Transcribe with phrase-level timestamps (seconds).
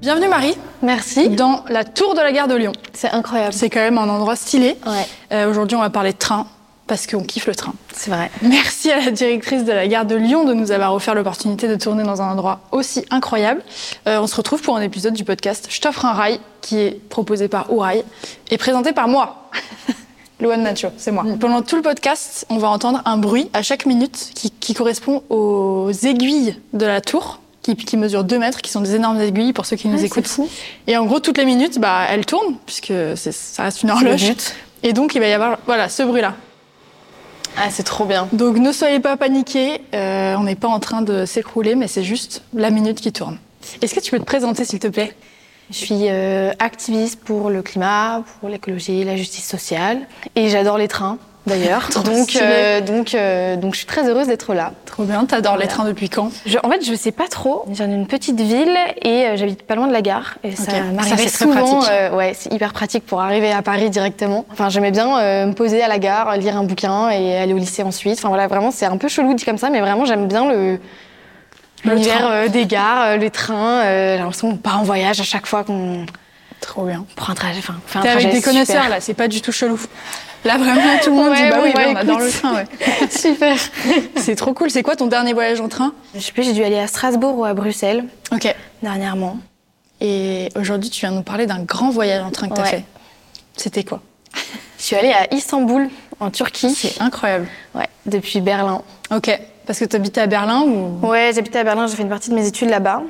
[0.00, 0.54] Bienvenue Marie.
[0.80, 1.28] Merci.
[1.28, 2.70] Dans la tour de la gare de Lyon.
[2.92, 3.52] C'est incroyable.
[3.52, 4.76] C'est quand même un endroit stylé.
[4.86, 5.06] Ouais.
[5.32, 6.46] Euh, Aujourd'hui, on va parler de train
[6.86, 7.74] parce qu'on kiffe le train.
[7.92, 8.30] C'est vrai.
[8.40, 11.74] Merci à la directrice de la gare de Lyon de nous avoir offert l'opportunité de
[11.74, 13.60] tourner dans un endroit aussi incroyable.
[14.06, 17.08] Euh, on se retrouve pour un épisode du podcast Je t'offre un rail qui est
[17.08, 18.04] proposé par Ourail
[18.52, 19.50] et présenté par moi.
[20.40, 21.24] Luan Nacho, c'est moi.
[21.40, 25.24] Pendant tout le podcast, on va entendre un bruit à chaque minute qui, qui correspond
[25.28, 27.40] aux aiguilles de la tour
[27.76, 30.04] qui, qui mesurent 2 mètres, qui sont des énormes aiguilles pour ceux qui nous Ouais,
[30.06, 30.26] écoutent.
[30.26, 30.48] fou.
[30.86, 34.32] Et en gros, toutes les minutes, bah, elle tourne, puisque ça reste une horloge.
[34.82, 36.34] Et donc, il va y avoir voilà, ce bruit-là.
[37.56, 38.28] Ah, c'est trop bien.
[38.32, 42.04] Donc, ne soyez pas paniqués, euh, on n'est pas en train de s'écrouler, mais c'est
[42.04, 43.38] juste la minute qui tourne.
[43.82, 45.14] Est-ce que tu peux te présenter, s'il te plaît?
[45.70, 50.06] Je suis euh, activiste pour le climat, pour l'écologie, la justice sociale.
[50.36, 51.88] Et j'adore les trains, d'ailleurs.
[52.04, 54.72] Donc, euh, donc, euh, donc, je suis très heureuse d'être là.
[54.86, 57.64] Trop bien, t'adores les trains depuis quand Je- en fait, je sais pas trop.
[57.72, 60.36] J'ai une petite ville et euh, j'habite pas loin de la gare.
[60.44, 61.80] Et ça m'arrivait très souvent.
[61.90, 64.44] euh, ouais, c'est hyper pratique pour arriver à Paris directement.
[64.52, 67.82] Enfin, j'aimais bien me poser à la gare, lire un bouquin et aller au lycée
[67.82, 68.18] ensuite.
[68.18, 70.78] Enfin voilà, vraiment, c'est un peu chelou dit comme ça, mais vraiment, j'aime bien le
[71.84, 72.30] Le l'univers train.
[72.32, 73.82] euh, des gares, euh, les trains.
[73.84, 76.06] euh, J'ai l'impression qu'on part en voyage à chaque fois qu'on
[76.60, 77.04] Trop bien.
[77.14, 77.60] prend un trajet.
[77.60, 79.78] Enfin, fait un T'es avec des connaisseurs, là, c'est pas du tout chelou.
[80.44, 82.40] Là, vraiment, tout le monde Ouais, dit bah oui, bah, on adore le écoute.
[82.40, 82.66] train, ouais.
[83.10, 83.56] super.
[84.16, 84.70] C'est trop cool.
[84.70, 85.92] C'est quoi ton dernier voyage en train?
[86.14, 88.54] Je sais plus, j'ai dû aller à Strasbourg ou à Bruxelles Ok.
[88.82, 89.38] dernièrement.
[90.00, 92.68] Et aujourd'hui, tu viens nous parler d'un grand voyage en train que t'as Ouais.
[92.70, 92.84] fait.
[93.56, 94.00] C'était quoi?
[94.78, 95.88] Je suis allée à Istanbul,
[96.20, 96.70] en Turquie.
[96.72, 97.48] C'est incroyable.
[97.74, 98.82] Ouais, depuis Berlin.
[99.10, 99.36] Ok.
[99.66, 101.04] Parce que t'habitais à Berlin ou?
[101.06, 103.02] Ouais, j'habitais à Berlin, j'ai fait une partie de mes études là-bas.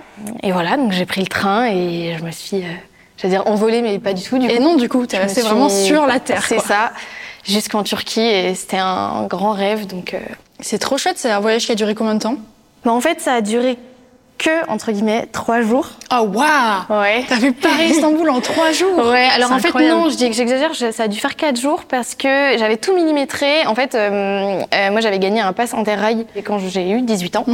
[0.42, 2.72] Et voilà, donc j'ai pris le train et je me suis, euh,
[3.18, 4.38] j'allais dire envolée, mais pas du tout.
[4.38, 4.62] Du Et coup.
[4.62, 6.44] non, du coup, Je me resté suis- vraiment sur la terre.
[6.46, 6.92] C'est ça,
[7.44, 9.86] jusqu'en Turquie et c'était un grand rêve.
[9.86, 10.20] Donc, euh,
[10.60, 11.18] C'est trop chouette.
[11.18, 12.36] C'est un voyage qui a duré combien de temps?
[12.84, 13.76] Mais en fait, ça a duré
[14.38, 15.88] que entre guillemets trois jours.
[16.12, 17.24] Oh waouh Ouais.
[17.28, 18.96] T'as fait Paris-Istanbul en trois jours?
[19.08, 21.60] Ouais, alors en fait non, je dis que j'exagère, je- ça a dû faire quatre
[21.60, 23.66] jours parce que j'avais tout millimétré.
[23.66, 27.44] En fait, euh, euh, moi j'avais gagné un pass interrail quand j'ai eu 18 ans.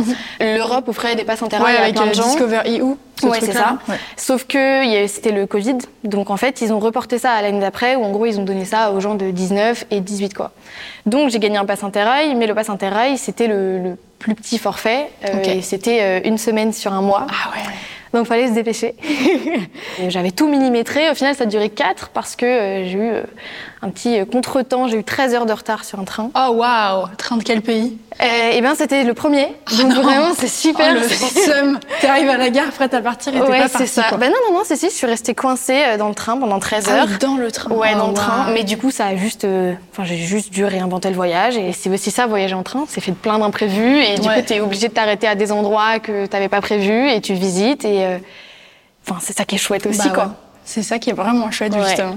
[0.41, 2.25] L'Europe offrait des passes interrail Ouais, à avec plein euh, de gens.
[2.25, 2.94] Discover EU.
[3.21, 3.78] ce Ouais, c'est ça.
[3.89, 3.97] Ouais.
[4.17, 7.97] Sauf que c'était le Covid, donc en fait ils ont reporté ça à l'année d'après,
[7.97, 10.50] où en gros ils ont donné ça aux gens de 19 et 18 quoi.
[11.06, 14.57] Donc j'ai gagné un pass interrail, mais le pass interrail c'était le, le plus petit
[14.57, 17.27] forfait, euh, et c'était euh, une semaine sur un mois.
[17.29, 17.75] Ah ouais.
[18.15, 18.95] Donc fallait se dépêcher.
[20.09, 21.11] J'avais tout millimétré.
[21.11, 23.12] Au final, ça a duré 4 parce que euh, j'ai eu
[23.84, 24.89] un petit euh, contretemps.
[24.89, 26.31] J'ai eu 13 heures de retard sur un train.
[26.34, 27.99] Oh waouh Train de quel pays?
[28.55, 29.49] Et bien, c'était le premier.
[29.78, 30.03] Donc non.
[30.03, 30.95] vraiment, c'est super.
[30.97, 33.73] Oh, le seum T'arrives à la gare prête à partir et t'es Ouais, pas c'est
[33.78, 33.89] parti.
[33.89, 34.03] ça.
[34.09, 34.19] quoi.
[34.19, 34.87] Ben non, non, non, c'est si.
[34.89, 37.06] Je suis restée coincée euh, dans le train pendant 13 Ah heures.
[37.11, 37.71] oui, dans le train.
[37.75, 38.47] Ouais, Oh, dans le train.
[38.53, 39.44] Mais du coup, ça a juste.
[39.44, 41.56] euh, Enfin, j'ai juste dû réinventer le voyage.
[41.56, 42.84] Et c'est aussi ça, voyager en train.
[42.89, 43.99] C'est fait de plein d'imprévus.
[44.00, 44.37] Et du Ouais.
[44.37, 47.09] coup, t'es obligé de t'arrêter à des endroits que t'avais pas prévus.
[47.11, 47.84] Et tu visites.
[47.84, 48.05] Et.
[48.06, 48.19] euh,
[49.06, 50.25] Enfin, c'est ça qui est chouette aussi, Bah quoi.
[50.25, 50.31] ouais.
[50.67, 51.85] C'est ça qui est vraiment chouette, Ouais.
[51.87, 52.17] justement.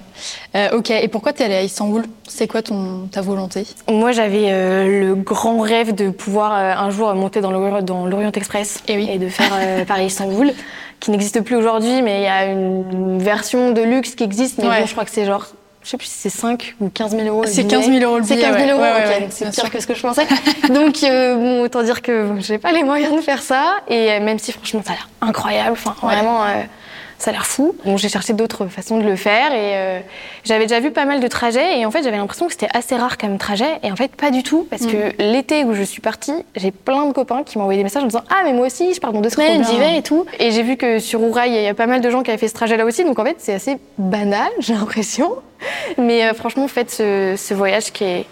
[0.55, 2.05] Euh, ok, et pourquoi t'es allée à Istanbul?
[2.27, 3.65] C'est quoi ton, ta volonté?
[3.89, 8.81] Moi, j'avais euh, le grand rêve de pouvoir euh, un jour monter dans l'Orient Express
[8.87, 9.09] Eh oui.
[9.11, 9.51] et de faire
[9.87, 10.53] Paris-Istanbul,
[11.01, 14.69] qui n'existe plus aujourd'hui, mais il y a une version de luxe qui existe, mais
[14.69, 14.79] Ouais.
[14.81, 15.45] bon, je crois que c'est genre,
[15.83, 17.43] je sais plus si c'est 5 ou 15 000 euros.
[17.45, 17.77] C'est billet.
[17.81, 18.71] 15 000 euros le C'est billet, 15 000 ouais.
[18.71, 19.69] euros, Ouais, ouais, c'est pire sûr.
[19.69, 20.25] que ce que je pensais.
[20.73, 24.19] donc, euh, bon, autant dire que j'ai pas les moyens de faire ça, et euh,
[24.21, 26.43] même si franchement ça a l'air incroyable, enfin vraiment.
[26.45, 26.61] euh,
[27.17, 27.75] ça a l'air fou.
[27.85, 29.99] Bon, j'ai cherché d'autres façons de le faire et euh,
[30.43, 32.95] j'avais déjà vu pas mal de trajets et en fait j'avais l'impression que c'était assez
[32.95, 36.01] rare comme trajet et en fait pas du tout parce que l'été où je suis
[36.01, 38.67] partie, j'ai plein de copains qui m'ont envoyé des messages en disant ah mais moi
[38.67, 41.21] aussi je pars dans deux semaines, j'y vais et tout et j'ai vu que sur
[41.23, 43.03] Ourail il y a pas mal de gens qui avaient fait ce trajet là aussi.
[43.03, 45.33] Donc en fait c'est assez banal j'ai l'impression.
[45.97, 48.25] Mais euh, franchement faites ce, ce voyage qui est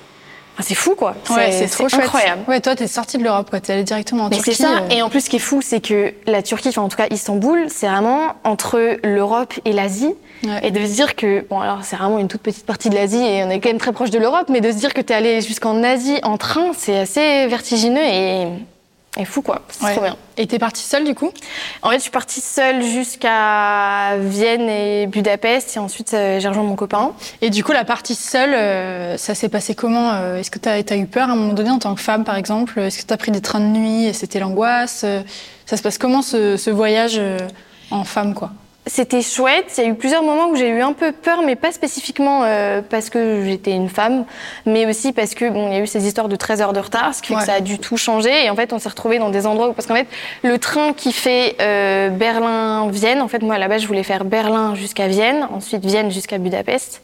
[0.61, 2.03] c'est fou quoi Ouais, c'est trop chouette.
[2.03, 3.59] incroyable Ouais, toi, t'es sortie de l'Europe, quoi.
[3.59, 4.53] T'es allée directement en mais Turquie.
[4.55, 4.77] c'est ça.
[4.83, 4.89] euh.
[4.89, 7.07] Et en plus, ce qui est fou, c'est que la Turquie, enfin en tout cas
[7.11, 10.13] Istanbul, c'est vraiment entre l'Europe et l'Asie.
[10.43, 10.59] Ouais.
[10.63, 13.23] Et de se dire que, bon, alors c'est vraiment une toute petite partie de l'Asie
[13.23, 15.13] et on est quand même très proche de l'Europe, mais de se dire que t'es
[15.13, 18.47] allé jusqu'en Asie en train, c'est assez vertigineux et,
[19.17, 19.61] et fou quoi.
[19.69, 19.91] C'est Ouais.
[19.93, 20.17] trop bien.
[20.37, 21.31] Et t'es partie seule, du coup?
[21.81, 26.63] En fait, je suis partie seule jusqu'à Vienne et Budapest et ensuite euh, j'ai rejoint
[26.63, 27.13] mon copain.
[27.41, 30.73] Et du coup, la partie seule, euh, ça s'est passé comment euh, Est-ce que t'as
[30.73, 32.79] as eu peur à un moment donné en tant que femme, par exemple?
[32.79, 35.05] Est-ce que t'as pris des trains de nuit et c'était l'angoisse?
[35.65, 37.19] Ça se passe comment ce, ce voyage
[37.91, 38.51] en femme, quoi?
[38.87, 39.73] C'était chouette.
[39.77, 42.43] Il y a eu plusieurs moments où j'ai eu un peu peur, mais pas spécifiquement
[42.43, 44.25] euh, parce que j'étais une femme,
[44.67, 46.79] mais aussi parce que bon, il y a eu ces histoires de 13 heures de
[46.79, 47.39] retard, ce qui fait Ouais.
[47.39, 48.45] que ça a du tout changé.
[48.45, 50.07] Et en fait, on s'est retrouvés dans des endroits où, parce qu'en fait,
[50.43, 54.23] le train qui fait euh, Berlin-Vienne, en fait, moi à la base, je voulais faire
[54.23, 57.01] Berlin jusqu'à Vienne, ensuite Vienne jusqu'à Budapest.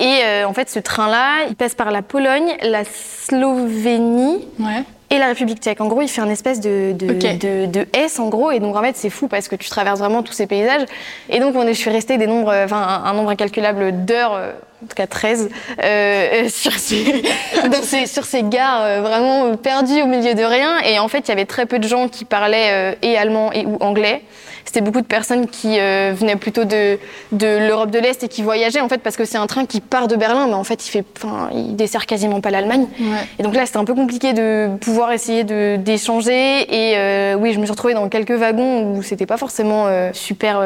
[0.00, 4.82] Et euh, en fait, ce train-là, il passe par la Pologne, la Slovénie Ouais.
[5.14, 5.80] Et la République tchèque.
[5.80, 7.38] En gros, il fait un espèce de, de, Ok.
[7.38, 8.50] de, de S, en gros.
[8.50, 10.86] Et donc, en fait, c'est fou parce que tu traverses vraiment tous ces paysages.
[11.28, 14.34] Et donc, on est, je suis restée des nombres, enfin, un, un nombre incalculable d'heures,
[14.34, 14.52] euh,
[14.84, 15.48] en tout cas 13,
[15.82, 20.78] euh, sur, ces, sur ces gares euh, vraiment perdues au milieu de rien.
[20.80, 23.50] Et en fait, il y avait très peu de gens qui parlaient euh, et allemand
[23.52, 24.22] et ou anglais.
[24.66, 26.98] C'était beaucoup de personnes qui venaient plutôt de,
[27.32, 29.80] de l'Europe de l'Est et qui voyageaient, en fait, parce que c'est un train qui
[29.80, 31.04] part de Berlin, mais en fait, il, fait,
[31.52, 32.86] il dessert quasiment pas l'Allemagne.
[32.98, 33.18] Ouais.
[33.38, 36.64] Et donc là, c'était un peu compliqué de pouvoir essayer d'échanger.
[36.74, 40.60] Et oui, je me suis retrouvée dans quelques wagons où c'était pas forcément super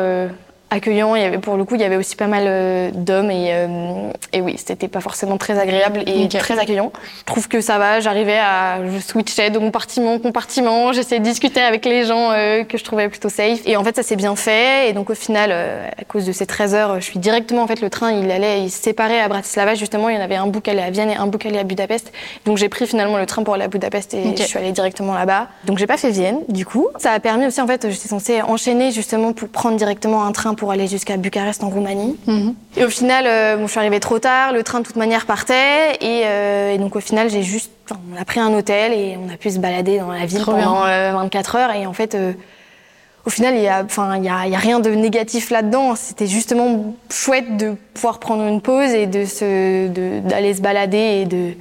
[0.71, 1.15] accueillant.
[1.15, 3.51] Il y avait pour le coup, il y avait aussi pas mal euh, d'hommes et,
[3.53, 6.93] euh, et oui, c'était pas forcément très agréable et très accueillant.
[7.21, 8.01] Je trouve que ça va.
[8.01, 10.93] J'arrivais à, je switchais de compartiment en compartiment.
[10.93, 13.61] J'essayais de discuter avec les gens euh, que je trouvais plutôt safe.
[13.67, 14.91] Et en fait, ça s'est bien fait.
[14.91, 17.81] Et donc au final, à cause de ces 13 heures, je suis directement en fait
[17.81, 20.09] le train, il allait, il se séparait à Bratislava justement.
[20.09, 21.59] Il y en avait un bout qui allait à Vienne et un bout qui allait
[21.59, 22.13] à Budapest.
[22.45, 25.15] Donc j'ai pris finalement le train pour aller à Budapest et je suis allée directement
[25.15, 25.49] là-bas.
[25.65, 26.89] Donc j'ai pas fait Vienne du coup.
[26.99, 30.55] Ça a permis aussi en fait, j'étais censée enchaîner justement pour prendre directement un train
[30.59, 32.17] pour aller jusqu'à Bucarest en Roumanie.
[32.27, 32.55] Mhm.
[32.77, 35.25] Et au final, euh, bon, je suis arrivée trop tard, le train de toute manière
[35.25, 38.93] partait et, euh, et donc au final j'ai juste, enfin, on a pris un hôtel
[38.93, 41.87] et on a pu se balader dans la ville Trop pendant euh, 24 heures et
[41.87, 42.15] en fait.
[42.15, 42.33] euh,
[43.27, 45.51] au final, il y a, enfin, il y a, il y a rien de négatif
[45.51, 45.97] là-dedans.
[45.97, 50.97] C'était justement chouette de pouvoir prendre une pause et de se, de- d'aller se balader
[51.23, 51.53] et de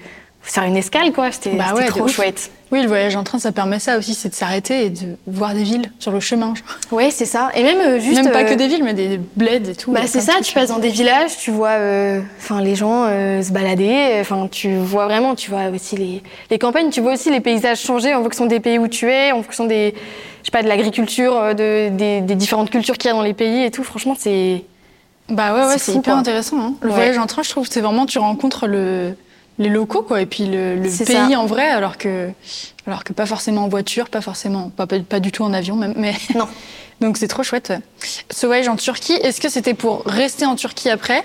[0.52, 1.32] faire une escale, quoi.
[1.32, 2.52] C'était Bah ouais, trop chouette.
[2.70, 5.54] Oui, le voyage en train, ça permet ça aussi, c'est de s'arrêter et de voir
[5.54, 6.54] des villes sur le chemin.
[6.92, 7.50] Ouais, c'est ça.
[7.56, 8.22] Et même euh, juste.
[8.22, 9.94] Même pas euh, que des villes, mais des bleds et tout.
[9.94, 12.22] Bah c'est ça, tu passes dans des villages, tu vois euh,
[12.62, 16.22] les gens euh, se balader, enfin tu vois vraiment, tu vois aussi les,
[16.52, 19.32] les campagnes, tu vois aussi les paysages changer en fonction des pays où tu es,
[19.32, 19.94] en fonction des
[20.42, 23.34] je sais pas de l'agriculture, de, des, des différentes cultures qu'il y a dans les
[23.34, 23.84] pays et tout.
[23.86, 24.64] Franchement, c'est
[25.30, 26.20] Bah ouais, ouais, C'est hyper quoi.
[26.20, 26.58] intéressant.
[26.60, 26.74] hein.
[26.82, 26.96] Le Ouais.
[26.96, 29.16] voyage en train, je trouve, c'est vraiment, tu rencontres le,
[29.60, 31.40] les locaux, quoi, et puis le, le pays ça.
[31.40, 32.30] en vrai, alors que,
[32.86, 35.76] alors que pas forcément en voiture, pas forcément, pas, pas, pas du tout en avion
[35.76, 36.14] même, mais.
[36.36, 36.48] Non.
[37.02, 37.74] Donc c'est trop chouette.
[38.32, 41.24] Ce voyage en Turquie, est-ce que c'était pour rester en Turquie après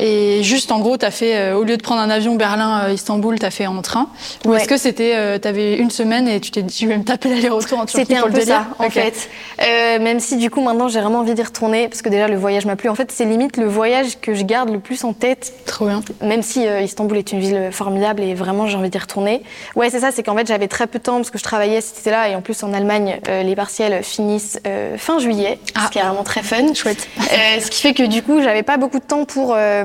[0.00, 3.50] et juste en gros, t'as fait euh, au lieu de prendre un avion Berlin-Istanbul, t'as
[3.50, 4.08] fait en train.
[4.44, 4.58] Ou Ouais.
[4.58, 7.28] est-ce que c'était, euh, t'avais une semaine et tu t'es dit, je vais me taper
[7.28, 9.28] l'aller-retour en Turquie C'était pour un le peu délire ça, en fait.
[9.62, 12.36] Euh, même si du coup maintenant j'ai vraiment envie d'y retourner parce que déjà le
[12.36, 12.88] voyage m'a plu.
[12.88, 16.00] En fait, c'est limite le voyage que je garde le plus en tête Trop bien.
[16.22, 19.42] même si euh, Istanbul est une ville formidable et vraiment j'ai envie d'y retourner.
[19.76, 21.80] Ouais, c'est ça, c'est qu'en fait j'avais très peu de temps parce que je travaillais
[21.80, 25.86] cet été-là et en plus en Allemagne euh, les partiels finissent euh, fin juillet, Ah.
[25.86, 26.72] ce qui est vraiment très fun.
[26.74, 27.08] Chouette.
[27.18, 29.84] Euh, ce qui fait que du coup j'avais pas beaucoup de temps pour, euh,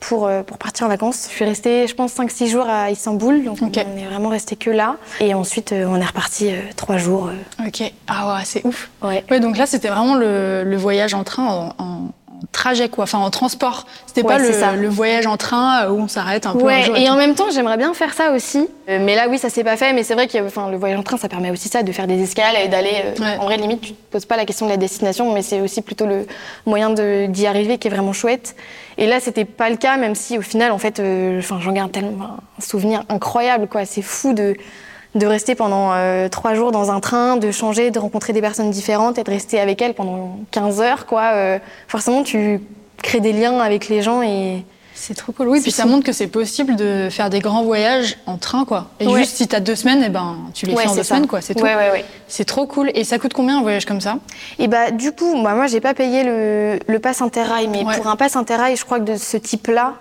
[0.00, 1.26] pour, euh, pour partir en vacances.
[1.30, 4.70] Je suis restée, je pense, 5-6 jours à Istanbul, donc on est vraiment resté que
[4.70, 4.96] là.
[5.20, 7.28] Et ensuite euh, on est reparti 3 jours.
[7.28, 7.82] euh, Ok.
[8.08, 8.90] Ah ouais, c'est ouf.
[9.02, 9.24] ouais.
[9.30, 12.10] Ouais, donc là, c'était vraiment le, le voyage en train, en, en- en
[12.52, 13.04] trajet, quoi.
[13.04, 13.86] Enfin, en transport.
[14.06, 14.72] C'était Ouais, pas ça.
[14.72, 16.96] le, voyage en train euh, où on s'arrête un peu un Ouais, jour.
[16.96, 18.66] et en même temps, j'aimerais bien faire ça aussi.
[18.88, 19.92] Euh, mais là, oui, ça s'est pas fait.
[19.92, 22.06] Mais c'est vrai que enfin, le voyage en train, ça permet aussi ça, de faire
[22.06, 22.90] des escales et d'aller.
[23.04, 23.36] euh, Ouais.
[23.38, 25.80] En vrai, limite, tu te poses pas la question de la destination, mais c'est aussi
[25.82, 26.26] plutôt le
[26.66, 28.56] moyen d'y arriver qui est vraiment chouette.
[28.98, 31.92] Et là, c'était pas le cas, même si au final, en fait, euh, j'en garde
[31.92, 32.24] tellement
[32.58, 33.84] un souvenir incroyable, quoi.
[33.84, 34.56] C'est fou de
[35.14, 38.70] de rester pendant euh, trois jours dans un train, de changer, de rencontrer des personnes
[38.70, 41.32] différentes et de rester avec elles pendant 15 heures, quoi.
[41.34, 42.60] Euh, forcément, tu
[43.02, 44.64] crées des liens avec les gens et
[44.94, 45.48] C'est trop cool.
[45.48, 45.88] Oui, puis ça fou.
[45.88, 48.88] montre que c'est possible de faire des grands voyages en train, quoi.
[49.00, 49.20] Et Ouais.
[49.20, 51.14] juste si t'as deux semaines, eh ben, tu les Ouais, fais en deux ça.
[51.14, 51.40] semaines, quoi.
[51.40, 51.60] C'est.
[51.60, 52.04] Ouais.
[52.28, 52.90] C'est trop cool.
[52.94, 54.18] Et ça coûte combien un voyage comme ça?
[54.58, 58.06] Et bah du coup, bah, moi j'ai pas payé le, le pass Interrail, mais pour
[58.06, 59.94] un pass Interrail, je crois que de ce type-là,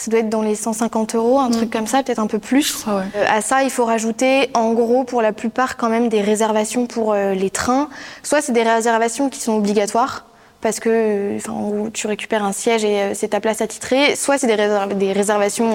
[0.00, 2.84] ça doit être dans les 150 euros, un truc comme ça, peut-être un peu plus.
[2.86, 3.02] Ah ouais.
[3.16, 6.86] Euh, à ça, il faut rajouter, en gros, pour la plupart, quand même, des réservations
[6.86, 7.88] pour euh, les trains.
[8.22, 10.24] Soit c'est des réservations qui sont obligatoires,
[10.60, 14.16] parce que, euh, enfin, en gros, tu récupères un siège et c'est ta place attitrée.
[14.16, 15.74] Soit c'est des, réserv- des réservations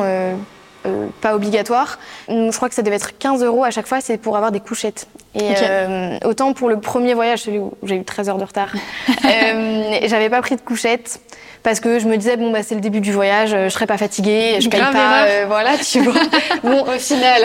[0.86, 2.00] euh, pas obligatoires.
[2.28, 4.52] Hum, Je crois que ça devait être 15 euros à chaque fois, c'est pour avoir
[4.52, 5.08] des couchettes.
[5.36, 8.70] Et euh, autant pour le premier voyage, celui où j'ai eu 13 heures de retard,
[9.26, 11.20] euh, j'avais pas pris de couchette
[11.62, 13.98] parce que je me disais bon bah c'est le début du voyage, je serai pas
[13.98, 16.14] fatiguée, je paye Grave pas, euh, voilà tu vois.
[16.64, 17.42] bon au final,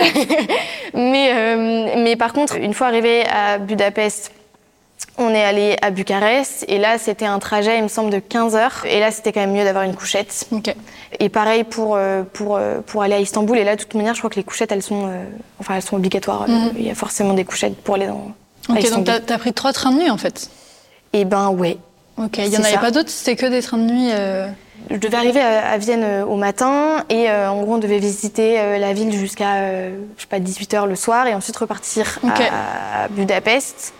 [0.93, 4.31] mais mais par contre une fois arrivé à Budapest.
[5.17, 8.55] On est allé à Bucarest et là c'était un trajet il me semble de 15
[8.55, 10.47] heures et là c'était quand même mieux d'avoir une couchette.
[11.19, 13.57] Et pareil pour, euh, pour, euh, pour aller à Istanbul.
[13.57, 15.23] Et là, de toute manière, je crois que les couchettes, elles sont, euh,
[15.59, 16.47] enfin, elles sont obligatoires.
[16.47, 16.71] Mhm.
[16.77, 18.31] Il y a forcément des couchettes pour aller dans
[18.69, 19.21] à Ok, donc Istanbul.
[19.27, 20.49] t'as pris trois trains de nuit en fait.
[21.13, 21.77] Et ben ouais.
[22.17, 22.79] Ok, il y C'est en avait ça.
[22.79, 24.09] pas d'autres, c'était que des trains de nuit.
[24.11, 24.47] euh,
[24.89, 27.99] Je devais arriver à, à Vienne euh, au matin et euh, en gros on devait
[27.99, 33.93] visiter la ville jusqu'à je sais pas 18h le soir et ensuite repartir à Budapest.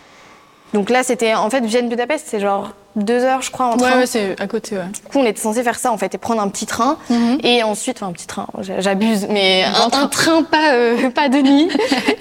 [0.73, 3.89] Donc là c'était en fait Vienne Budapest c'est genre deux heures je crois en Ouais,
[3.89, 3.99] train.
[3.99, 4.83] ouais, c'est à côté, ouais.
[4.93, 7.37] Du coup on était censé faire ça en fait et prendre un petit train Mhm.
[7.43, 8.47] et ensuite enfin un petit train
[8.79, 10.01] j'abuse mais Un un, train.
[10.03, 11.69] un train pas euh, pas de nuit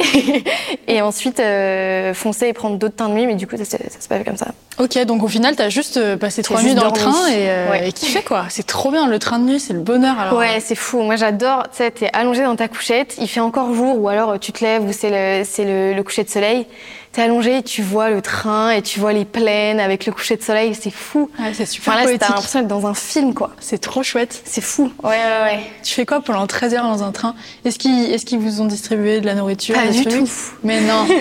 [0.89, 3.91] et ensuite euh, foncer et prendre d'autres trains de nuit mais du coup ça, s'est-
[3.91, 4.49] ça se passe comme ça.
[4.79, 7.71] Ok, donc au final, t'as juste euh, passé trois nuits dans le train et, euh,
[7.71, 7.89] Ouais.
[7.89, 8.47] et kiffé quoi.
[8.49, 10.39] C'est trop bien, le train de nuit, c'est le bonheur alors.
[10.39, 11.03] Ouais, c'est fou.
[11.03, 11.65] Moi, j'adore.
[11.71, 14.65] Tu sais, t'es allongé dans ta couchette, il fait encore jour, ou alors tu te
[14.65, 16.67] lèves, ou c'est le, le, le coucher de soleil.
[17.13, 20.43] T'es allongé, tu vois le train et tu vois les plaines avec le coucher de
[20.43, 20.60] soleil.
[20.81, 21.31] C'est fou.
[21.39, 22.21] Ouais, c'est super Enfin là, poétique.
[22.27, 23.51] t'as l'impression d'être dans un film, quoi.
[23.61, 24.43] C'est trop chouette.
[24.45, 24.91] C'est fou.
[25.03, 25.61] Ouais, ouais, ouais.
[25.83, 27.35] Tu fais quoi pendant 13 heures dans un train?
[27.65, 30.29] Est-ce qu'ils est qu'ils vous ont distribué de la nourriture Pas du tout.
[30.63, 31.07] Mais non.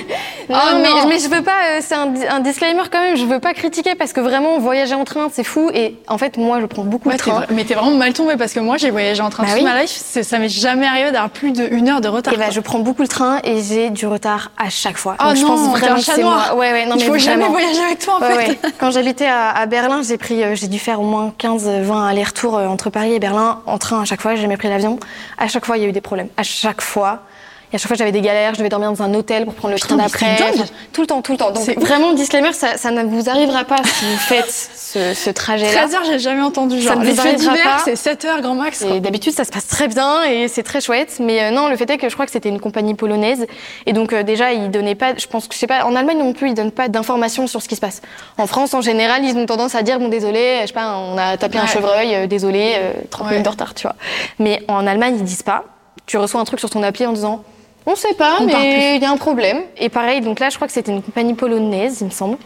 [0.50, 1.08] Non, Oh mais, non.
[1.08, 1.52] mais je veux pas.
[1.74, 3.16] euh, c'est un, di- un disclaimer quand même.
[3.16, 5.70] Je veux pas critiquer parce que vraiment voyager en train, c'est fou.
[5.76, 7.46] Et en fait, moi, je prends beaucoup Ouais, t'es train.
[7.52, 9.64] mais t'es vraiment mal tombé parce que moi j'ai voyagé en train Bah toute oui.
[9.64, 12.34] ma life, c'est- ça m'est jamais arrivé d'avoir plus d'une heure de retard.
[12.34, 12.54] Et bah, quoi.
[12.54, 15.18] je prends beaucoup le train et j'ai du retard à chaque fois.
[15.20, 16.56] Oh Donc, je non, pense vraiment que c'est moi.
[16.56, 18.60] Ouais, ouais, non, Il mais faut jamais voyager avec toi en fait.
[18.80, 22.68] Quand j'habitais à, Berlin, j'ai pris, euh, j'ai dû faire au moins 15-20 allers-retours euh,
[22.68, 24.36] entre Paris et Berlin en train à chaque fois.
[24.36, 25.00] J'ai jamais pris l'avion.
[25.38, 26.30] À chaque fois, il y a eu des problèmes.
[26.38, 27.24] À chaque fois.
[27.72, 28.54] Et à chaque fois, j'avais des galères.
[28.54, 30.50] Je devais dormir dans un hôtel pour prendre le Putain, train d'après.
[30.54, 31.52] Enfin, tout le temps, tout le temps.
[31.52, 35.72] Donc vraiment, disclaimer, ça, ça ne vous arrivera pas si vous faites ce, ce trajet-là.
[35.84, 36.82] 13 heures, j'ai jamais entendu.
[36.82, 37.40] Genre, Ça ne les vous faits
[37.86, 38.84] c'est 7 heures grand max.
[38.84, 38.96] quoi.
[38.96, 41.18] Et d'habitude, ça se passe très bien et c'est très chouette.
[41.20, 43.46] Mais euh, non, le fait est que je crois que c'était une compagnie polonaise.
[43.86, 46.18] Et donc, euh, déjà, ils donnaient pas, je pense que, je sais pas, en Allemagne
[46.18, 48.02] non plus, ils donnent pas d'informations sur ce qui se passe.
[48.40, 51.18] En France, en général, ils ont tendance à dire, bon, désolé, je sais pas, on
[51.20, 53.32] a tapé un chevreuil, euh, désolé, euh, 30 Ouais.
[53.34, 53.96] minutes de retard, tu vois.
[54.40, 55.66] Mais en Allemagne, ils disent pas.
[56.08, 57.44] Tu reçois un truc sur ton appli en disant,
[57.90, 59.62] on sait pas, On mais il y a un problème.
[59.78, 62.38] Et pareil, donc là, je crois que c'était une compagnie polonaise, il me semble.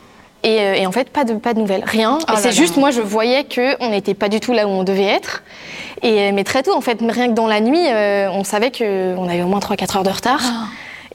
[0.44, 2.20] Et, euh, et en fait, pas de, pas de nouvelles, rien.
[2.22, 4.84] Oh et c'est juste, moi, je voyais qu'on n'était pas du tout là où on
[4.84, 5.44] devait être.
[6.02, 8.72] Et, euh, mais très tôt, en fait, rien que dans la nuit, euh, on savait
[8.72, 10.42] qu'on avait au moins 3-4 heures de retard.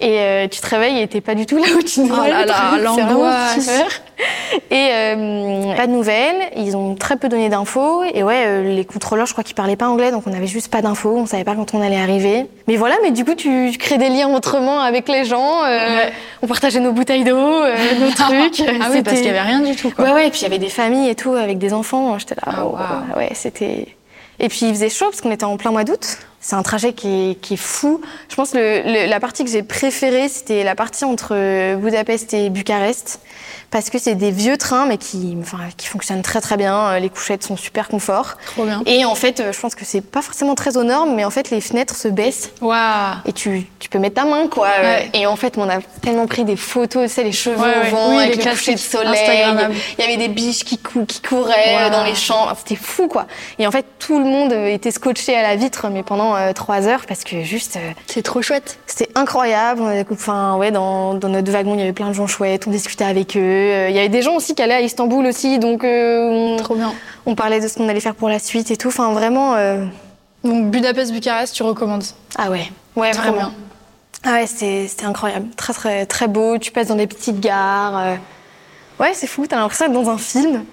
[0.01, 2.31] Et euh, tu te réveilles et t'es pas du tout là où tu devrais Oh
[2.31, 2.83] là être.
[2.83, 3.71] l'angoisse.
[4.71, 8.03] Et euh, pas de nouvelles, ils ont très peu donné d'infos.
[8.13, 10.69] Et ouais, euh, les contrôleurs, je crois qu'ils parlaient pas anglais, donc on avait juste
[10.71, 12.47] pas d'infos, on savait pas quand on allait arriver.
[12.67, 15.65] Mais voilà, mais du coup, tu crées des liens autrement avec les gens.
[15.65, 16.13] euh, Ouais.
[16.43, 18.63] On partageait nos bouteilles d'eau, nos trucs.
[18.81, 20.05] Ah oui, parce qu'il y avait rien du tout quoi.
[20.07, 22.19] Ouais, ouais, et puis il y avait des familles et tout, avec des enfants.
[22.19, 23.19] J'étais là, Ah, oh, waouh.
[23.19, 23.87] ouais, c'était.
[24.41, 26.19] Et puis il faisait chaud parce qu'on était en plein mois d'août.
[26.41, 28.01] C'est un trajet qui est, qui est fou.
[28.29, 32.33] Je pense que le- le- la partie que j'ai préférée, c'était la partie entre Budapest
[32.35, 33.21] et Bucarest.
[33.71, 36.89] Parce que c'est des vieux trains, mais qui, enfin, qui fonctionnent très très bien.
[36.89, 38.39] Euh, Les couchettes sont super confort.
[38.47, 38.83] Trop bien.
[38.87, 41.31] Et en fait, euh, je pense que c'est pas forcément très aux normes, mais en
[41.31, 43.17] fait, les fenêtres se baissent Waouh.
[43.27, 44.69] et tu, tu peux mettre ta main, quoi.
[44.69, 45.11] Euh, Ouais.
[45.13, 47.91] Et en fait, on a tellement pris des photos, tu sais, les cheveux Ouais, au
[47.91, 49.45] vent, Oui, avec les le coucher de soleil.
[49.99, 51.81] Il y avait des biches qui, cou- qui couraient Wow.
[51.83, 52.49] euh, dans les champs.
[52.57, 53.27] C'était fou, quoi.
[53.59, 56.53] Et en fait, tout le monde euh, était scotché à la vitre, mais pendant euh,
[56.53, 58.79] trois heures, parce que juste, euh, C'est trop chouette.
[58.87, 59.83] c'était incroyable.
[60.13, 62.67] Enfin, ouais, dans, dans notre wagon, il y avait plein de gens chouettes.
[62.67, 63.41] On discutait avec eux.
[63.41, 66.75] Euh, Il y avait des gens aussi qui allaient à Istanbul aussi, donc on, Trop
[66.75, 66.93] bien.
[67.27, 68.89] on parlait de ce qu'on allait faire pour la suite et tout.
[68.89, 69.55] Enfin, vraiment.
[70.45, 72.05] Donc Budapest, Bucarest, tu recommandes
[72.37, 73.37] Ah ouais, ouais, Trop vraiment.
[73.39, 73.53] bien.
[74.25, 75.47] Ah ouais, c'était c'était incroyable.
[75.57, 76.59] Très, très, très beau.
[76.59, 77.99] Tu passes dans des petites gares.
[77.99, 78.15] euh.
[79.01, 79.47] Ouais, c'est fou.
[79.47, 80.65] T'as l'impression d'être dans un film.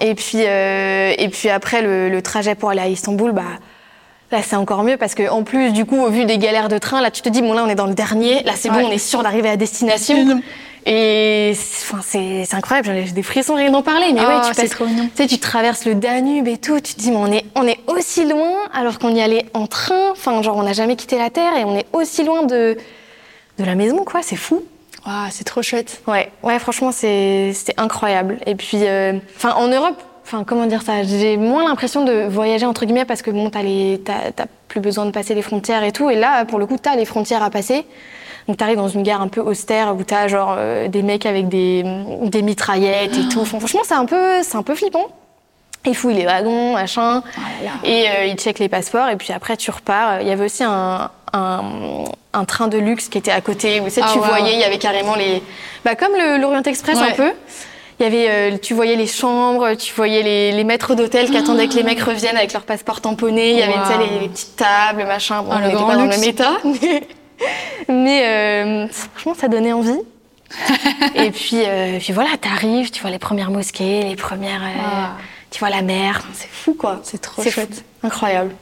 [0.00, 3.42] Et puis, euh, et puis après, le, le trajet pour aller à Istanbul, bah.
[4.30, 6.76] Là, c'est encore mieux parce que en plus, du coup, au vu des galères de
[6.78, 8.42] train, là, tu te dis, bon, là, on est dans le dernier.
[8.42, 8.82] Là, c'est Ouais.
[8.82, 10.16] bon, on est sûr d'arriver à destination.
[10.16, 10.42] Mignon.
[10.86, 12.90] Et c'est- enfin, c'est c'est incroyable.
[13.06, 14.06] J'ai des frissons rien d'en parler.
[14.12, 15.08] Mais Ah, ouais, tu c'est passes, trop mignon.
[15.14, 17.66] tu sais, tu traverses le Danube et tout, tu te dis, mais on est, on
[17.66, 20.10] est aussi loin alors qu'on y allait en train.
[20.12, 22.76] Enfin, genre, on n'a jamais quitté la Terre et on est aussi loin de,
[23.58, 24.20] de la maison, quoi.
[24.22, 24.62] C'est fou.
[25.06, 26.00] Waouh, c'est trop chouette.
[26.06, 28.38] Ouais, ouais, franchement, c'est c'était incroyable.
[28.46, 31.02] Et puis, euh, enfin, en Europe, enfin, comment dire ça?
[31.02, 34.80] J'ai moins l'impression de voyager entre guillemets parce que bon, t'as les, t'as t'as plus
[34.80, 36.10] besoin de passer les frontières et tout.
[36.10, 37.86] Et là, pour le coup, t'as les frontières à passer.
[38.46, 41.48] Donc t'arrives dans une gare un peu austère où t'as genre euh, des mecs avec
[41.48, 41.84] des,
[42.22, 43.40] des mitraillettes et tout.
[43.40, 45.06] Enfin, franchement, c'est un peu, c'est un peu flippant.
[45.86, 47.22] Ils fouillent les wagons, machin,
[47.84, 49.08] et euh, ils checkent les passeports.
[49.08, 50.20] Et puis après, tu repars.
[50.20, 51.62] Il y avait aussi un, un,
[52.34, 54.58] un train de luxe qui était à côté où tu, sais, Ah, tu voyais, il
[54.60, 55.42] y avait carrément les,
[55.84, 57.12] bah, comme le- l'Orient Express Ouais.
[57.12, 57.32] un peu.
[58.00, 61.36] Il y avait, euh, tu voyais les chambres, tu voyais les, les maîtres d'hôtel qui
[61.36, 63.52] attendaient que les mecs reviennent avec leur passeport tamponné.
[63.52, 63.98] Il y avait Wow.
[64.12, 65.42] les, les petites tables, machin.
[65.42, 67.02] Bon, Ah, on n'était pas dans le même état, mais,
[67.88, 69.98] mais, euh, franchement, ça donnait envie.
[71.14, 75.10] et puis, euh, puis voilà, t'arrives, tu vois les premières mosquées, les premières, euh, Ah.
[75.50, 76.22] tu vois la mer.
[76.34, 77.00] C'est fou, quoi.
[77.02, 77.74] C'est trop chouette.
[77.74, 78.06] fou.
[78.06, 78.54] Incroyable.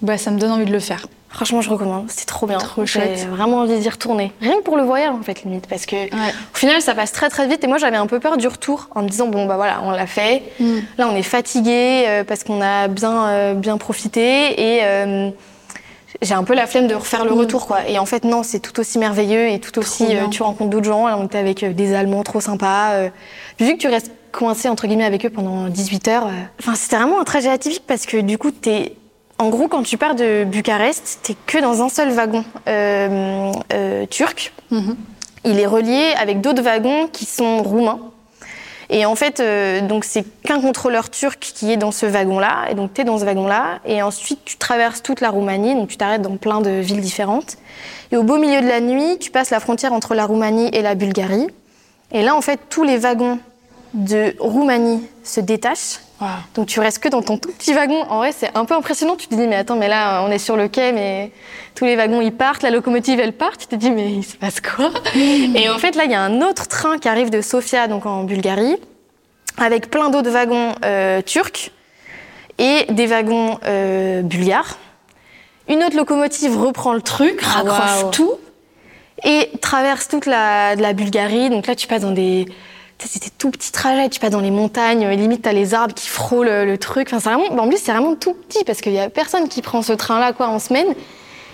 [0.00, 1.06] Bah, ça me donne envie de le faire.
[1.30, 2.06] Franchement, je recommande.
[2.08, 2.56] C'est trop bien.
[2.58, 4.32] Trop J'ai vraiment envie d'y retourner.
[4.40, 5.66] Rien que pour le voyage, en fait, limite.
[5.68, 6.08] Parce que, Ouais.
[6.54, 7.62] au final, ça passe très, très vite.
[7.62, 9.90] Et moi, j'avais un peu peur du retour en me disant, bon, bah voilà, on
[9.90, 10.42] l'a fait.
[10.58, 10.78] Mm.
[10.96, 14.76] Là, on est fatigué euh, parce qu'on a bien, euh, bien profité.
[14.76, 15.30] Et euh,
[16.22, 17.86] j'ai un peu la flemme de refaire le retour, quoi.
[17.86, 20.86] Et en fait, non, c'est tout aussi merveilleux et tout aussi, euh, tu rencontres d'autres
[20.86, 21.06] gens.
[21.06, 22.92] Là, on était avec des Allemands trop sympas.
[22.94, 23.08] euh.
[23.60, 26.30] Vu que tu restes coincé, entre guillemets, avec eux pendant 18 heures, euh,
[26.60, 28.94] enfin, c'était vraiment un trajet atypique parce que du coup, t'es.
[29.38, 34.06] En gros, quand tu pars de Bucarest, t'es que dans un seul wagon euh, euh,
[34.06, 34.52] turc.
[34.70, 34.96] Mhm.
[35.44, 38.00] Il est relié avec d'autres wagons qui sont roumains.
[38.90, 42.66] Et en fait, euh, donc c'est qu'un contrôleur turc qui est dans ce wagon-là.
[42.70, 43.78] Et donc tu es dans ce wagon-là.
[43.86, 45.74] Et ensuite, tu traverses toute la Roumanie.
[45.76, 47.58] Donc tu t'arrêtes dans plein de villes différentes.
[48.10, 50.82] Et au beau milieu de la nuit, tu passes la frontière entre la Roumanie et
[50.82, 51.46] la Bulgarie.
[52.10, 53.38] Et là, en fait, tous les wagons
[53.94, 56.00] de Roumanie se détachent.
[56.54, 58.02] Donc tu restes que dans ton tout petit wagon.
[58.08, 59.16] En vrai, c'est un peu impressionnant.
[59.16, 61.30] Tu te dis, mais attends, mais là, on est sur le quai, mais
[61.74, 63.56] tous les wagons, ils partent, la locomotive, elle part.
[63.56, 64.90] Tu te dis, mais il se passe quoi?
[65.14, 68.04] Et en fait, là, il y a un autre train qui arrive de Sofia, donc
[68.06, 68.76] en Bulgarie,
[69.58, 71.70] avec plein d'autres wagons euh, turcs
[72.58, 74.78] et des wagons euh, bulgares.
[75.68, 78.34] Une autre locomotive reprend le truc, Ah, raccroche tout
[79.24, 81.50] et traverse toute la, de la Bulgarie.
[81.50, 82.46] Donc là, tu passes dans des.
[83.04, 86.08] C'était tout petits trajets, tu passes dans les montagnes, euh, limite t'as les arbres qui
[86.08, 87.08] frôlent le, le truc.
[87.08, 89.62] Enfin, c'est vraiment, en plus, c'est vraiment tout petit parce qu'il y a personne qui
[89.62, 90.88] prend ce train-là quoi en semaine.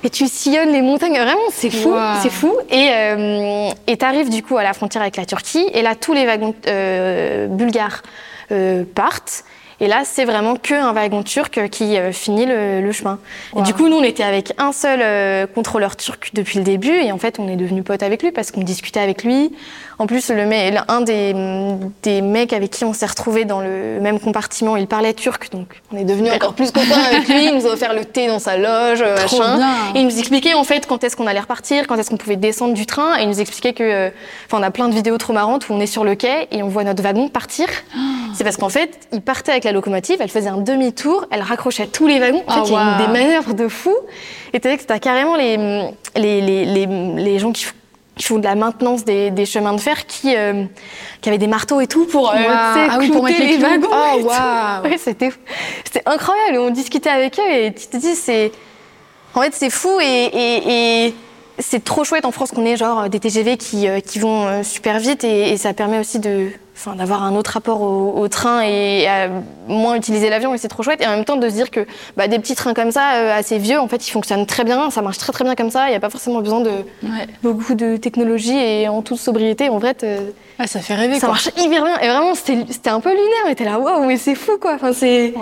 [0.03, 2.53] Et tu sillonnes les montagnes, vraiment, c'est fou, c'est fou.
[2.71, 6.13] Et euh, et t'arrives du coup à la frontière avec la Turquie, et là tous
[6.13, 8.03] les wagons euh, bulgares
[8.53, 9.45] euh, partent.
[9.81, 13.19] Et là, c'est vraiment que un wagon turc qui euh, finit le, le chemin.
[13.59, 16.93] Et du coup, nous, on était avec un seul euh, contrôleur turc depuis le début,
[16.95, 19.53] et en fait, on est devenus potes avec lui parce qu'on discutait avec lui.
[19.99, 21.35] En plus, le mec, un des,
[22.03, 25.81] des mecs avec qui on s'est retrouvés dans le même compartiment, il parlait turc, donc
[25.93, 27.47] on est devenus encore plus copains avec lui.
[27.47, 29.57] Il nous a offert le thé dans sa loge, euh, Trop machin.
[29.57, 29.75] bien.
[29.95, 32.37] Et il nous expliquait en fait quand est-ce qu'on allait repartir, quand est-ce qu'on pouvait
[32.37, 34.11] descendre du train, et il nous expliquait que, euh,
[34.47, 36.63] enfin, on a plein de vidéos trop marrantes où on est sur le quai et
[36.63, 37.67] on voit notre wagon partir.
[38.35, 41.87] C'est parce qu'en fait, il partait avec la locomotive, elle faisait un demi-tour, elle raccrochait
[41.87, 42.43] tous les wagons.
[42.49, 43.95] En fait, Ah, il y a des manœuvres de fou.
[44.53, 45.57] Et t'as carrément les,
[46.17, 47.67] les, les, les, les gens qui,
[48.17, 50.65] qui font de la maintenance des, des chemins de fer qui, euh,
[51.21, 53.89] qui avaient des marteaux et tout pour, euh, Ah oui, pour mettre les wagons.
[53.91, 54.85] Oh.
[54.85, 55.31] Ouais, c'était
[55.85, 56.59] c'était incroyable.
[56.59, 58.53] On discutait avec eux et tu te dis, c'est.
[59.35, 61.15] En fait, c'est fou et, et, et
[61.59, 64.63] c'est trop chouette en France qu'on ait genre des TGV qui, euh, qui vont euh,
[64.63, 66.51] super vite et, et ça permet aussi de.
[66.77, 69.29] Enfin, d'avoir un autre rapport au, au train et à
[69.69, 71.87] moins utiliser l'avion et c'est trop chouette et en même temps de se dire que
[72.17, 74.91] bah, des petits trains comme ça euh, assez vieux en fait ils fonctionnent très bien
[74.91, 76.71] ça marche très très bien comme ça il n'y a pas forcément besoin de
[77.05, 77.27] Ouais.
[77.45, 79.95] beaucoup de technologie et en toute sobriété en vrai
[80.59, 81.29] Ah, ça fait rêver ça quoi.
[81.29, 84.35] marche hyper bien et vraiment c'était un peu lunaire mais t'es là waouh mais c'est
[84.35, 85.33] fou quoi enfin c'est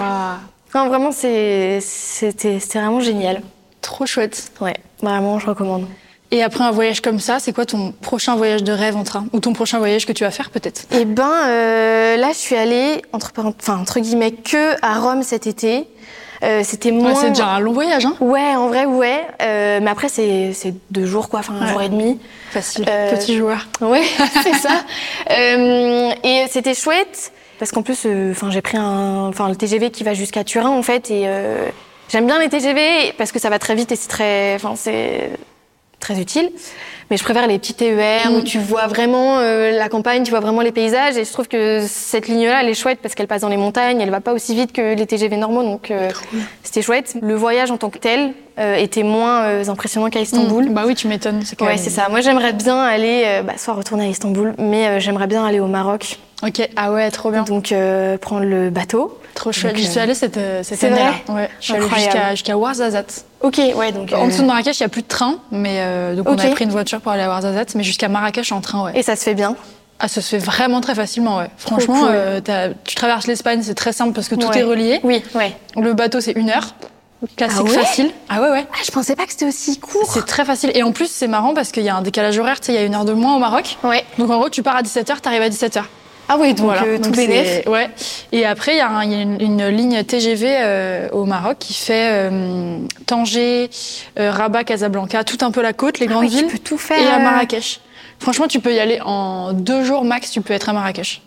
[0.74, 3.42] non, vraiment, c'était vraiment génial.
[3.82, 4.52] Trop chouette.
[4.62, 5.86] Ouais, vraiment, je recommande.
[6.32, 9.26] Et après un voyage comme ça, c'est quoi ton prochain voyage de rêve en train
[9.34, 10.86] Ou ton prochain voyage que tu vas faire peut-être?
[10.90, 15.22] Et ben, euh, là, je suis allée, entre, parent- enfin, entre guillemets, que à Rome
[15.22, 15.86] cet été.
[16.42, 17.10] Euh, C'était moins...
[17.12, 19.24] Ouais, C'est déjà un long voyage, hein Ouais, en vrai, ouais.
[19.42, 21.70] Euh, mais après, c'est c'est deux jours, quoi, enfin, un Ouais.
[21.72, 22.18] jour et demi.
[22.50, 22.84] Facile.
[22.86, 23.68] Petit joueur.
[23.80, 24.02] Ouais,
[24.42, 24.70] c'est ça.
[25.30, 30.14] Et c'était chouette parce qu'en plus, enfin, j'ai pris un, enfin, le TGV qui va
[30.14, 31.28] jusqu'à Turin en fait, et
[32.08, 35.30] j'aime bien les TGV parce que ça va très vite et c'est très, enfin, c'est
[36.02, 36.50] très utile.
[37.10, 38.44] Mais je préfère les petits TER où Mm.
[38.44, 41.16] tu vois vraiment euh, la campagne, tu vois vraiment les paysages.
[41.16, 44.00] Et je trouve que cette ligne-là, elle est chouette parce qu'elle passe dans les montagnes,
[44.00, 46.10] elle va pas aussi vite que les TGV normaux, donc euh,
[46.62, 47.16] c'était chouette.
[47.20, 50.68] Le voyage en tant que tel euh, était moins impressionnant qu'à Istanbul.
[50.70, 51.42] Bah oui, tu m'étonnes.
[51.60, 52.08] Ouais, c'est ça.
[52.08, 56.18] Moi, j'aimerais bien aller, bah, soit retourner à Istanbul, mais j'aimerais bien aller au Maroc.
[56.42, 56.68] Ok.
[56.76, 57.42] Ah ouais, trop bien.
[57.44, 59.18] Donc, euh, prendre le bateau.
[59.34, 59.76] Trop chouette.
[59.76, 61.14] J'y suis euh, allée cette, euh, cette année-là.
[61.28, 61.48] Ouais.
[61.60, 63.24] Je suis allée jusqu'à Ouarzazate.
[63.40, 64.12] Ok, ouais, donc.
[64.12, 66.34] En euh, dessous de Marrakech, il n'y a plus de train, mais euh, donc on
[66.34, 66.44] Ok.
[66.44, 68.92] a pris une voiture pour aller à Ouarzazate, mais jusqu'à Marrakech en train, ouais.
[68.98, 69.56] Et ça se fait bien.
[70.00, 71.48] Ah, ça se fait vraiment très facilement, ouais.
[71.56, 72.08] Franchement, cool.
[72.10, 74.58] euh, tu traverses l'Espagne, c'est très simple parce que tout Ouais.
[74.58, 75.00] est relié.
[75.04, 75.56] Oui, ouais.
[75.76, 76.74] Le bateau, c'est une heure.
[77.36, 78.10] Classique, Ah ouais facile.
[78.28, 78.66] Ah ouais, ouais.
[78.72, 80.10] Ah, je pensais pas que c'était aussi court.
[80.12, 80.72] C'est très facile.
[80.74, 82.74] Et en plus, c'est marrant parce qu'il y a un décalage horaire, tu sais, il
[82.74, 83.76] y a une heure de moins au Maroc.
[83.84, 84.04] Ouais.
[84.18, 85.84] Donc en gros, tu pars à 17h, t'arrives à 17h.
[86.34, 87.90] Ah oui, donc euh, tout Donc, c'est- Ouais.
[88.32, 91.24] Et après, il y a, un- il y a une, une ligne TGV euh, au
[91.26, 93.68] Maroc qui fait euh, Tanger,
[94.18, 96.46] euh, Rabat, Casablanca, tout un peu la côte, les grandes Ah ouais, tu villes.
[96.46, 96.98] peux tout faire.
[96.98, 97.80] Et à Marrakech.
[98.18, 101.20] Franchement, tu peux y aller en deux jours max, tu peux être à Marrakech.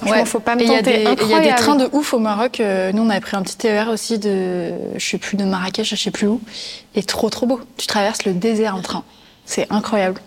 [0.00, 2.18] Franchement, faut pas me Et il y a des- y a trains de ouf au
[2.18, 2.60] Maroc.
[2.60, 5.96] Nous, on avait pris un petit TER aussi de, je sais plus, de Marrakech, je
[5.96, 6.40] sais plus où.
[6.94, 7.60] Et trop, trop beau.
[7.76, 9.04] Tu traverses le désert en train.
[9.44, 10.18] C'est incroyable.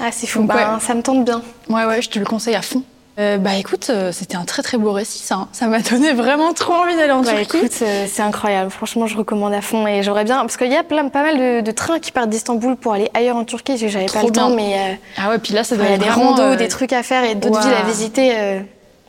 [0.00, 0.38] Ah, c'est fou.
[0.38, 0.80] Donc, Bah, ouais.
[0.80, 1.42] Ça me tente bien.
[1.68, 2.82] Ouais, ouais, je te le conseille à fond.
[3.18, 5.34] Euh, bah écoute, euh, c'était un très très beau récit ça.
[5.34, 5.48] hein.
[5.52, 7.56] Ça m'a donné vraiment trop envie d'aller en Bah, Turquie.
[7.58, 8.70] écoute, euh, c'est incroyable.
[8.70, 9.86] Franchement, je recommande à fond.
[9.86, 10.38] Et j'aurais bien.
[10.40, 13.10] Parce qu'il y a plein, pas mal de, de trains qui partent d'Istanbul pour aller
[13.12, 13.76] ailleurs en Turquie.
[13.76, 16.08] J'avais pas le temps, mais Ah ouais, puis là ça il doit y a des
[16.08, 18.60] randos, des trucs à faire et d'autres villes à visiter.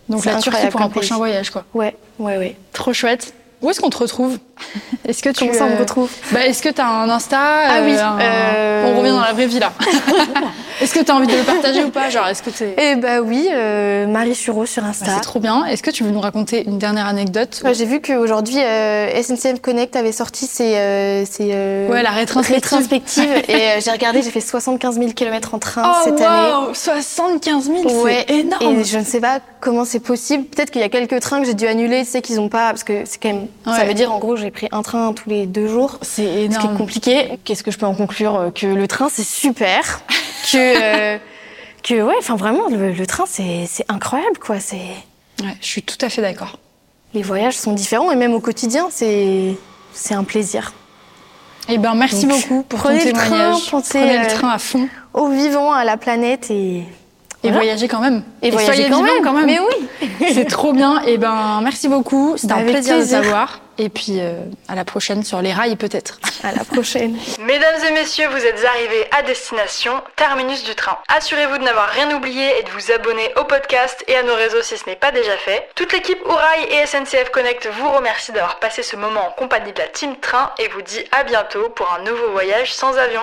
[0.09, 1.63] Donc la Turquie pour un prochain voyage quoi.
[1.73, 2.55] Ouais, ouais, ouais.
[2.73, 3.33] Trop chouette.
[3.61, 4.39] Où est-ce qu'on te retrouve
[5.07, 7.81] Est-ce que tu Comment ça, on me retrouve Bah est-ce que t'as un Insta Ah
[7.83, 8.17] oui, un-
[8.87, 9.71] On revient dans la vraie vie là.
[10.81, 13.21] est-ce que t'as envie de le partager ou pas Genre est-ce que t'es Eh bah
[13.21, 15.05] oui, euh, Marie Sureau sur Bah, Insta.
[15.15, 15.65] c'est trop bien.
[15.65, 19.61] Est-ce que tu veux nous raconter une dernière anecdote Ouais, J'ai vu qu'aujourd'hui, euh, SNCF
[19.61, 22.55] Connect avait sorti ses, euh, ses, euh, Ouais, la rétrospective.
[22.73, 23.31] rétrospectives.
[23.49, 26.53] et j'ai regardé, j'ai fait 75 000 km en train Oh cette année.
[26.67, 28.79] wow 75 000, Ouais, c'est énorme.
[28.79, 30.45] Et je ne sais pas comment c'est possible.
[30.45, 32.69] Peut-être qu'il y a quelques trains que j'ai dû annuler, tu sais qu'ils ont pas,
[32.69, 35.29] parce que c'est quand même, ça veut dire en gros j'ai pris un train tous
[35.29, 35.97] les deux jours.
[36.01, 36.77] C'est Ce qui est énorme.
[36.77, 37.39] compliqué.
[37.43, 40.01] Qu'est-ce que je peux en conclure Que le train c'est super,
[40.51, 41.17] que euh,
[41.83, 44.59] que ouais, enfin vraiment le, le train c'est incroyable quoi.
[44.59, 44.77] C'est
[45.41, 46.59] Ouais, je suis tout à fait d'accord.
[47.15, 49.55] les voyages sont différents et même au quotidien c'est
[49.93, 50.73] c'est un plaisir.
[51.69, 53.71] Eh ben merci Donc, beaucoup pour prenez ton le train, témoignage.
[53.71, 56.83] pensez, prenez euh, le train à fond Au vivant, à la planète et
[57.43, 57.57] et voilà.
[57.57, 58.23] voyagez quand même.
[58.43, 59.23] et, voyager soyez quand même.
[59.23, 59.45] quand même.
[59.47, 60.09] Mais oui.
[60.31, 61.01] C'est trop bien.
[61.03, 62.33] Et ben merci beaucoup.
[62.37, 63.19] C'était un plaisir, plaisir.
[63.19, 63.61] de t'avoir.
[63.81, 66.19] Et puis euh, à la prochaine sur les rails peut-être.
[66.43, 67.17] À la prochaine.
[67.39, 70.99] Mesdames et messieurs, vous êtes arrivés à destination, terminus du train.
[71.07, 74.61] Assurez-vous de n'avoir rien oublié et de vous abonner au podcast et à nos réseaux
[74.61, 75.67] si ce n'est pas déjà fait.
[75.73, 79.79] Toute l'équipe Ourail et SNCF Connect vous remercie d'avoir passé ce moment en compagnie de
[79.79, 83.21] la Team Train et vous dit à bientôt pour un nouveau voyage sans avion.